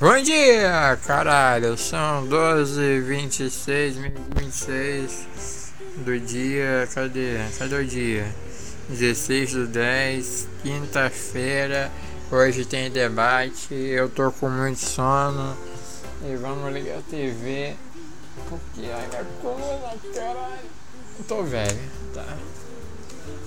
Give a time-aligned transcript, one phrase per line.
[0.00, 1.76] Bom dia, caralho.
[1.76, 6.88] São 12 26 26 do dia.
[6.94, 7.38] Cadê?
[7.58, 8.32] Cadê o dia?
[8.88, 11.90] 16 do 10, quinta-feira.
[12.30, 13.74] Hoje tem debate.
[13.74, 15.56] Eu tô com muito sono.
[16.24, 17.74] E vamos ligar a TV.
[18.48, 20.68] Porque ai minha coluna, caralho.
[21.18, 22.36] Eu tô velho, tá?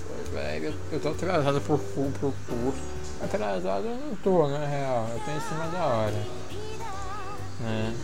[0.06, 0.74] Tô velho.
[0.92, 2.82] Eu tô atrasado por, por, por curso.
[3.22, 5.08] Atrasado eu não tô, na real.
[5.14, 6.41] Eu tô em cima da hora.
[7.62, 7.94] Né?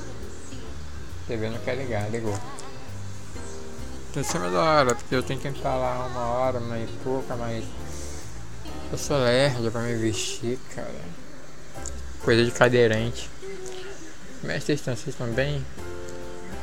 [1.27, 2.39] TV não quer ligar, ligou.
[4.13, 6.87] Tô em cima da hora, porque eu tenho que entrar lá uma hora, uma e
[7.05, 7.65] pouca, mas.
[8.91, 10.95] Eu sou lerdo pra me vestir, cara.
[12.25, 13.29] Coisa de cadeirante.
[14.45, 14.97] É que vocês estão?
[14.97, 15.65] Vocês bem?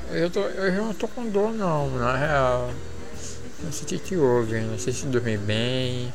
[0.09, 2.71] Eu, tô, eu não tô com dor não, na real.
[3.63, 6.13] Não sei o que, houve, não sei se dormi bem.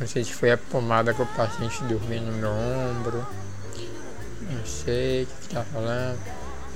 [0.00, 3.26] Não sei se foi a pomada que o paciente dormiu no meu ombro.
[4.52, 6.18] Não sei o que, que tá falando.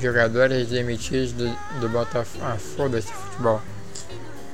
[0.01, 1.49] Jogadores demitidos do,
[1.81, 2.45] do Botafogo.
[2.45, 3.63] Ah, foda-se futebol.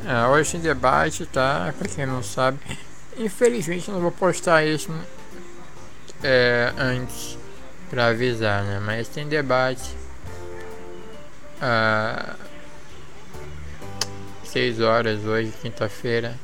[0.07, 1.73] Ah, hoje tem debate, tá?
[1.79, 2.59] Pra quem não sabe.
[3.17, 4.91] Infelizmente não vou postar isso
[6.23, 7.39] é, antes
[7.91, 8.81] pra avisar, né?
[8.81, 9.95] Mas tem debate.
[11.61, 12.37] Ah,
[14.45, 16.35] 6 horas hoje, quinta-feira.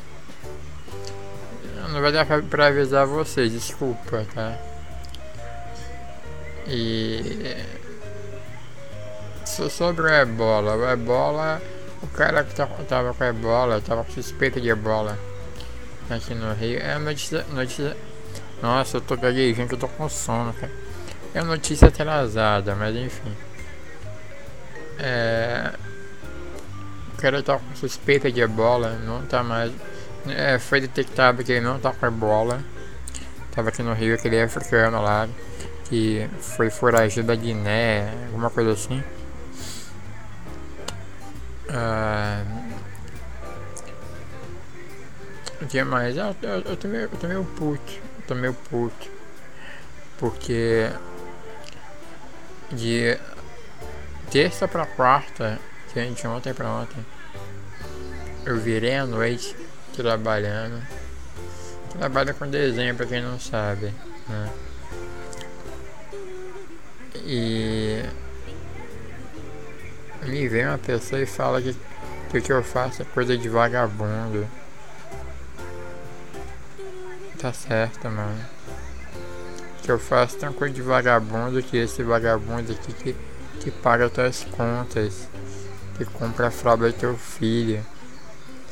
[1.91, 4.59] Não vai dar pra, pra avisar vocês, desculpa, tá?
[6.69, 7.64] E
[9.70, 11.61] sobre o ebola, o ebola,
[12.02, 15.19] o cara que tava com ebola, tava com suspeita de ebola
[16.11, 17.96] aqui no Rio, é notícia, notícia
[18.62, 20.72] nossa, eu tô gaguejando eu tô com sono, cara.
[21.34, 23.36] É notícia atrasada, mas enfim.
[24.98, 25.72] É,
[27.14, 29.72] o cara tava com suspeita de ebola, não tá mais
[30.27, 32.61] é, foi detectado que ele não tá com ebola.
[33.52, 35.28] Tava aqui no Rio, aquele africano lá,
[35.89, 39.03] que foi foragido da Guiné, alguma coisa assim.
[41.70, 42.45] Ah,
[45.61, 46.18] o que mais?
[46.18, 47.92] Ah, eu, eu, tô meio, eu tô meio puto.
[47.92, 49.11] Eu tô meio puto.
[50.18, 50.90] Porque
[52.70, 53.18] de
[54.30, 55.58] terça pra quarta,
[55.95, 57.05] gente ontem pra ontem,
[58.45, 59.57] eu virei à noite
[59.95, 60.83] trabalhando.
[61.98, 63.92] Trabalha com desenho pra quem não sabe.
[64.29, 64.52] Né?
[67.24, 68.02] E
[70.24, 71.77] me vem uma pessoa e fala que,
[72.30, 74.46] que o que eu faço é coisa de vagabundo.
[77.39, 78.45] Tá certo, mano.
[79.78, 83.17] O que eu faço é uma coisa de vagabundo que esse vagabundo aqui que,
[83.61, 85.28] que paga tuas contas.
[85.96, 87.84] Que compra a fralda do teu filho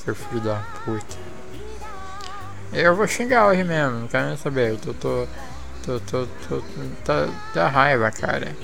[0.07, 1.17] seu filho da puta.
[2.73, 4.71] Eu vou xingar hoje mesmo, não quero nem saber.
[4.71, 4.95] Eu tô.
[4.95, 5.27] tô.
[5.87, 6.01] Tô.
[6.01, 6.27] tô.
[6.49, 6.63] tô.
[7.55, 8.55] tá, raiva, cara.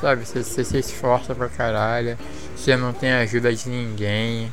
[0.00, 2.18] Sabe, você, você se esforça pra caralho.
[2.56, 4.52] Você não tem ajuda de ninguém.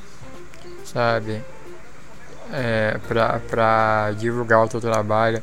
[0.86, 1.44] Sabe?
[2.54, 5.42] É, pra, pra divulgar o teu trabalho.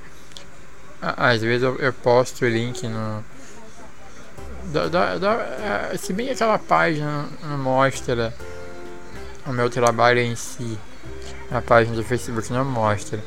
[1.00, 3.25] Às vezes eu, eu posto o link no.
[4.72, 5.32] Da, da, da,
[5.93, 8.34] é, se bem que aquela página não mostra
[9.47, 10.78] o meu trabalho em si.
[11.50, 13.22] A página do Facebook não mostra.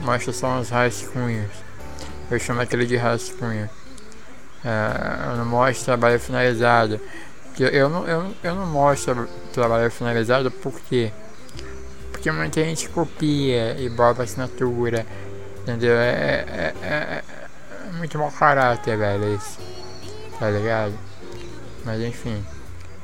[0.00, 1.50] Mostra só uns rascunhos.
[2.30, 3.68] Eu chamo aquele de rascunho.
[4.64, 7.00] É, não mostra trabalho finalizado.
[7.58, 11.12] Eu, não, eu, eu não mostro trabalho finalizado porque
[12.26, 15.06] porque muita gente copia e bota assinatura.
[15.62, 15.96] Entendeu?
[15.96, 16.10] É,
[16.48, 17.24] é, é, é,
[17.88, 19.58] é muito mau caráter, velho, isso.
[20.38, 20.94] Tá ligado?
[21.84, 22.44] Mas enfim.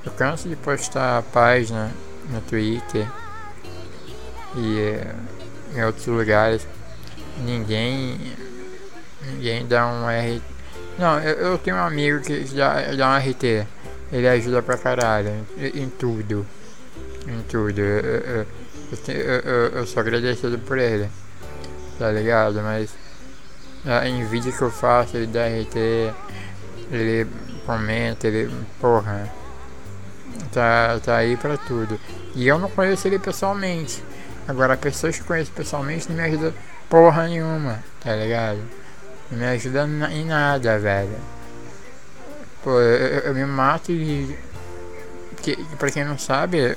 [0.05, 1.93] Eu canso de postar a página
[2.29, 3.07] no Twitter
[4.57, 5.15] e eh,
[5.77, 6.67] em outros lugares.
[7.39, 8.19] Ninguém.
[9.27, 10.43] Ninguém dá um R.
[10.99, 13.67] Não, eu, eu tenho um amigo que dá, dá um RT.
[14.13, 15.47] Ele ajuda pra caralho.
[15.57, 16.47] Em, em tudo.
[17.27, 17.79] Em tudo.
[17.81, 18.47] Eu,
[19.09, 21.09] eu, eu, eu, sou agradecido por ele.
[21.99, 22.61] Tá ligado?
[22.63, 22.95] Mas.
[23.85, 26.15] Ah, em vídeo que eu faço, ele dá RT.
[26.91, 27.27] Ele
[27.67, 28.51] comenta, ele.
[28.81, 29.43] Porra
[30.53, 31.99] tá, tá aí pra tudo.
[32.35, 34.03] E eu não conheço ele pessoalmente.
[34.47, 36.53] Agora, pessoas que conheço pessoalmente não me ajudam
[36.89, 38.61] porra nenhuma, tá ligado?
[39.33, 41.17] Não me ajuda em nada, velho.
[42.63, 44.39] Pô, eu, eu me mato e.
[45.43, 46.77] Que, pra quem não sabe,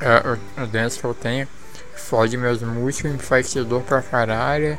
[0.00, 1.48] é, a doença que eu tenho
[1.96, 4.78] fode meus músculos, me faz ter dor pra caralho.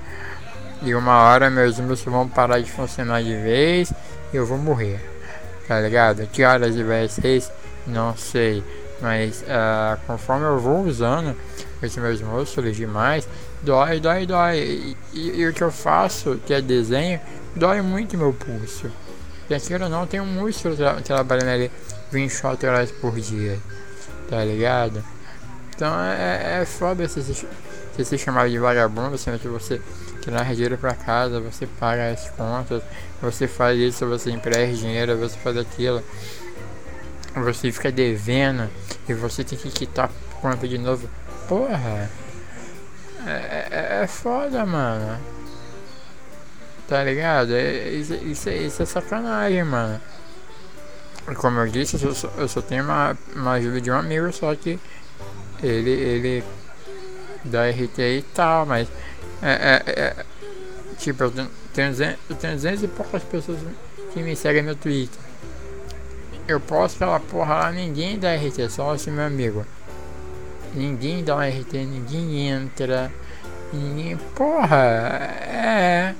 [0.81, 3.91] E uma hora meus músculos vão parar de funcionar de vez
[4.31, 5.15] e eu vou morrer
[5.67, 6.27] tá ligado?
[6.27, 7.43] Que horas vai ser?
[7.87, 8.63] Não sei.
[9.01, 11.35] Mas uh, conforme eu vou usando
[11.81, 13.27] os meus músculos demais,
[13.61, 14.57] dói, dói, dói.
[14.57, 17.19] E, e, e, o que eu faço, que é desenho,
[17.55, 18.91] dói muito meu pulso.
[19.49, 21.71] E aquilo ou não um músculo tra trabalhando ali
[22.11, 23.59] 24 horas por dia.
[24.29, 25.03] Tá ligado?
[25.75, 27.47] Então é, é foda se, se,
[27.95, 29.79] se se chamar de vagabundo, sendo que você
[30.21, 32.81] traz dinheiro pra casa, você paga as contas,
[33.21, 36.01] você faz isso, você empresta dinheiro, você faz aquilo.
[37.35, 38.69] Você fica devendo
[39.09, 40.09] e você tem que quitar
[40.41, 41.09] conta de novo.
[41.47, 42.09] Porra!
[43.25, 45.19] É, é, é foda, mano.
[46.87, 47.53] Tá ligado?
[47.53, 49.99] É, isso, isso, isso é sacanagem, mano.
[51.37, 54.53] Como eu disse, eu só, eu só tenho uma, uma ajuda de um amigo, só
[54.55, 54.79] que
[55.63, 56.43] ele, ele
[57.43, 58.87] dá RT e tal, mas
[59.41, 60.25] é, é, é
[60.99, 63.57] tipo, eu tenho, tenho 200 e poucas pessoas
[64.13, 65.19] que me seguem no Twitter.
[66.47, 69.65] Eu posto aquela porra lá, ninguém dá RT, só esse meu amigo.
[70.75, 73.11] Ninguém dá um RT, ninguém entra.
[73.71, 74.17] Ninguém.
[74.35, 76.15] Porra, é.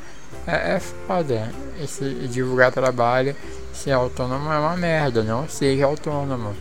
[0.48, 1.52] É, é foda.
[1.82, 3.36] Esse divulgar trabalho,
[3.74, 5.24] ser autônomo é uma merda.
[5.24, 6.56] Não seja autônomo.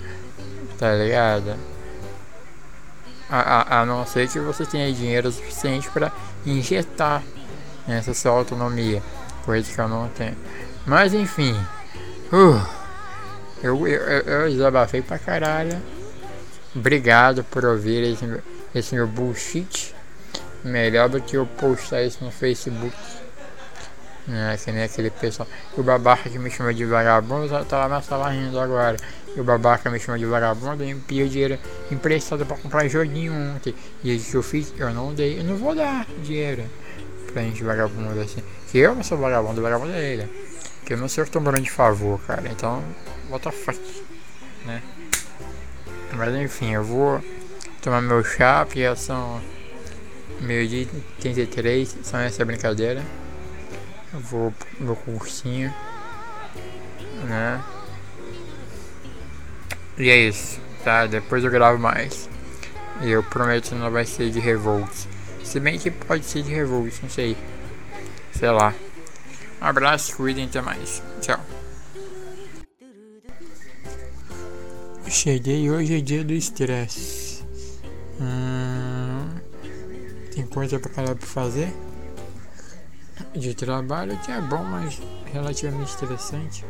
[0.78, 1.54] Tá ligado?
[3.30, 6.12] A, a, a não ser que você tenha dinheiro suficiente para
[6.44, 7.22] injetar
[7.86, 9.02] nessa sua autonomia.
[9.44, 10.36] Coisa que eu não tenho.
[10.86, 11.54] Mas enfim.
[12.32, 12.60] Uh,
[13.62, 15.80] eu, eu, eu desabafei pra caralho.
[16.74, 18.42] Obrigado por ouvir esse,
[18.74, 19.94] esse meu bullshit.
[20.64, 22.96] Melhor do que eu postar isso no Facebook.
[24.26, 25.46] Né, que nem aquele pessoal.
[25.76, 28.96] O babaca que me chama de vagabundo tá lá na sala rindo agora.
[29.36, 31.58] E o babaca me chama de vagabundo e me pediu dinheiro
[31.90, 33.74] emprestado pra comprar joguinho ontem.
[34.02, 34.72] E o que eu fiz?
[34.78, 35.38] Eu não dei.
[35.38, 36.64] Eu não vou dar dinheiro
[37.32, 38.42] pra gente vagabundo assim.
[38.70, 40.28] Que eu não sou vagabundo, vagabundo é ele.
[40.86, 42.48] Que eu não sou tomando de favor, cara.
[42.48, 42.82] Então,
[43.28, 43.78] bota fuck,
[44.64, 44.82] né?
[46.16, 47.22] Mas enfim, eu vou
[47.82, 49.40] tomar meu chá, porque já são
[50.40, 50.86] meio dia
[51.20, 53.02] 33, só essa brincadeira.
[54.12, 55.74] Eu vou meu cursinho,
[57.24, 57.62] né?
[59.98, 61.06] E é isso, tá?
[61.06, 62.28] Depois eu gravo mais.
[63.00, 64.92] E eu prometo que não vai ser de Revolt.
[65.42, 67.36] Se bem que pode ser de Revolt, não sei.
[68.32, 68.72] Sei lá.
[69.60, 71.02] Um abraço, cuidem, até mais.
[71.20, 71.40] Tchau.
[75.14, 77.44] Cheguei, hoje é dia do estresse.
[78.20, 79.30] Hum,
[80.34, 81.72] tem coisa pra caralho pra fazer.
[83.32, 85.00] De trabalho que é bom, mas
[85.32, 86.64] relativamente estressante.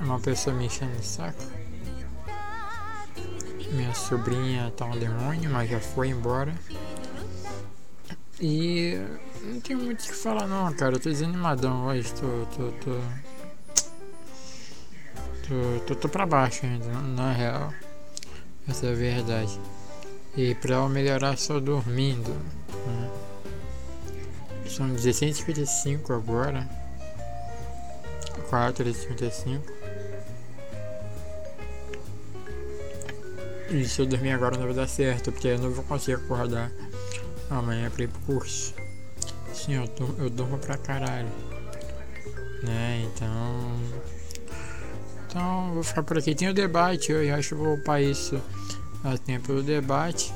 [0.00, 1.42] Uma pessoa me enchendo o saco.
[3.72, 6.54] Minha sobrinha tá um demônio, mas já foi embora.
[8.40, 8.96] E
[9.42, 10.94] não tenho muito o que falar não, cara.
[10.94, 12.46] Eu tô desanimadão hoje, tô.
[12.56, 13.00] tô, tô
[15.86, 17.74] Tô, tô, pra baixo ainda, na real.
[18.66, 19.60] Essa é a verdade.
[20.34, 22.30] E pra melhorar só dormindo.
[22.86, 23.10] Né?
[24.66, 26.66] São 16h55 agora.
[28.50, 29.60] 4h55.
[33.70, 36.72] E se eu dormir agora não vai dar certo, porque eu não vou conseguir acordar
[37.50, 38.74] amanhã pra ir pro curso.
[39.52, 39.84] Sim, eu,
[40.18, 41.28] eu durmo pra caralho.
[42.62, 43.76] Né, então
[45.32, 46.34] então, vou ficar por aqui.
[46.34, 48.38] Tem o debate, eu acho que vou upar isso
[49.02, 50.30] a tempo do debate.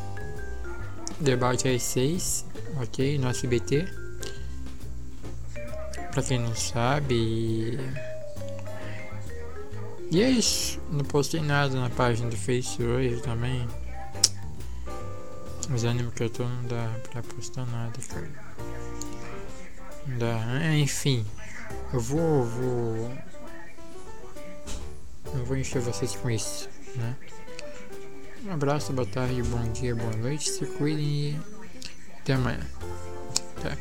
[1.20, 2.46] Debate às 6,
[2.81, 3.19] ok?
[3.19, 3.87] No SBT.
[6.12, 7.14] Pra quem não sabe.
[7.14, 7.78] E...
[10.11, 10.80] e é isso.
[10.90, 13.68] Não postei nada na página do Face hoje também.
[15.75, 18.30] Os ânimos que eu tô não dá pra postar nada, cara.
[20.06, 20.75] Não dá.
[20.75, 21.26] Enfim.
[21.92, 22.44] Eu vou.
[22.44, 23.36] vou
[25.46, 27.16] vou encher vocês com isso, né?
[28.44, 31.40] Um abraço, boa tarde, bom dia, boa noite, se cuidem e
[32.20, 32.66] até amanhã.
[33.62, 33.76] Tá?